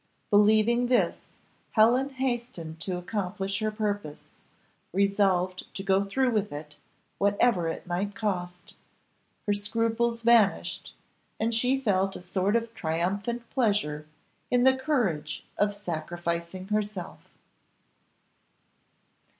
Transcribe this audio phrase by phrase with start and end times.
[0.31, 1.29] Believing this,
[1.73, 4.29] Helen hastened to accomplish her purpose;
[4.91, 6.79] resolved to go through with it,
[7.19, 8.73] whatever it might cost;
[9.45, 10.95] her scruples vanished,
[11.39, 14.07] and she felt a sort of triumphant pleasure
[14.49, 17.29] in the courage of sacrificing herself.